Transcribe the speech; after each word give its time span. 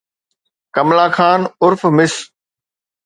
ڪملا 0.75 1.05
خان 1.15 1.41
عرف 1.63 1.81
مس 1.95 2.13